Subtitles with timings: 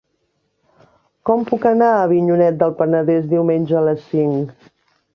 [1.31, 4.61] Com puc anar a Avinyonet del Penedès diumenge a les cinc?